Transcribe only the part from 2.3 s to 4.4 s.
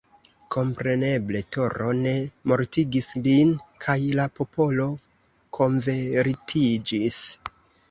mortigis lin, kaj la